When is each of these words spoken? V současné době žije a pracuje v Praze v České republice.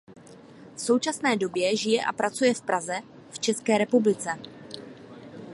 V 0.75 0.81
současné 0.81 1.35
době 1.37 1.75
žije 1.77 2.03
a 2.03 2.13
pracuje 2.13 2.53
v 2.53 2.61
Praze 2.61 2.99
v 3.31 3.39
České 3.39 3.77
republice. 3.77 4.29